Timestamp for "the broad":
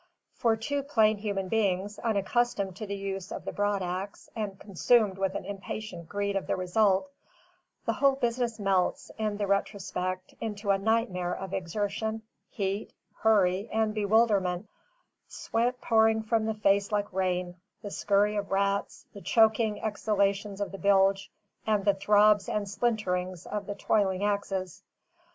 3.45-3.83